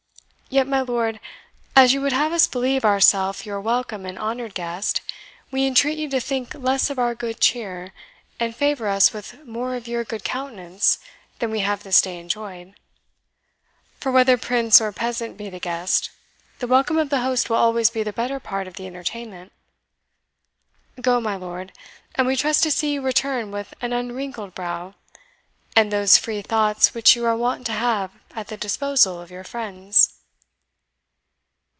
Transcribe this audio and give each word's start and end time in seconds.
Yet, 0.53 0.67
my 0.67 0.81
lord, 0.81 1.21
as 1.77 1.93
you 1.93 2.01
would 2.01 2.11
have 2.11 2.33
us 2.33 2.45
believe 2.45 2.83
ourself 2.83 3.45
your 3.45 3.61
welcome 3.61 4.05
and 4.05 4.19
honoured 4.19 4.53
guest, 4.53 4.99
we 5.49 5.65
entreat 5.65 5.97
you 5.97 6.09
to 6.09 6.19
think 6.19 6.53
less 6.53 6.89
of 6.89 6.99
our 6.99 7.15
good 7.15 7.39
cheer, 7.39 7.93
and 8.37 8.53
favour 8.53 8.89
us 8.89 9.13
with 9.13 9.45
more 9.45 9.75
of 9.75 9.87
your 9.87 10.03
good 10.03 10.25
countenance 10.25 10.99
than 11.39 11.51
we 11.51 11.61
have 11.61 11.83
this 11.83 12.01
day 12.01 12.19
enjoyed; 12.19 12.73
for 13.97 14.11
whether 14.11 14.37
prince 14.37 14.81
or 14.81 14.91
peasant 14.91 15.37
be 15.37 15.49
the 15.49 15.57
guest, 15.61 16.09
the 16.59 16.67
welcome 16.67 16.97
of 16.97 17.09
the 17.09 17.21
host 17.21 17.49
will 17.49 17.55
always 17.55 17.89
be 17.89 18.03
the 18.03 18.11
better 18.11 18.41
part 18.41 18.67
of 18.67 18.73
the 18.73 18.87
entertainment. 18.87 19.53
Go, 20.99 21.21
my 21.21 21.37
lord; 21.37 21.71
and 22.15 22.27
we 22.27 22.35
trust 22.35 22.61
to 22.63 22.71
see 22.71 22.91
you 22.95 23.01
return 23.01 23.51
with 23.51 23.73
an 23.79 23.93
unwrinkled 23.93 24.53
brow, 24.53 24.95
and 25.77 25.93
those 25.93 26.17
free 26.17 26.41
thoughts 26.41 26.93
which 26.93 27.15
you 27.15 27.23
are 27.25 27.37
wont 27.37 27.65
to 27.67 27.71
have 27.71 28.11
at 28.35 28.49
the 28.49 28.57
disposal 28.57 29.21
of 29.21 29.31
your 29.31 29.45
friends." 29.45 30.15